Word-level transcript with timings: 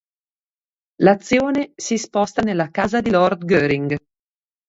L'azione 1.03 1.73
si 1.75 1.95
sposta 1.99 2.41
nella 2.41 2.71
casa 2.71 3.01
di 3.01 3.11
Lord 3.11 3.45
Goring. 3.45 3.95